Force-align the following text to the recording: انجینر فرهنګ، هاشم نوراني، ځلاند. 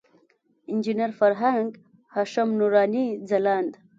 انجینر 0.71 1.11
فرهنګ، 1.19 1.69
هاشم 2.13 2.49
نوراني، 2.59 3.05
ځلاند. 3.29 3.73